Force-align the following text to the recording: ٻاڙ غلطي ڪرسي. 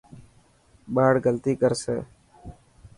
ٻاڙ 0.95 1.13
غلطي 1.25 1.53
ڪرسي. 1.61 1.97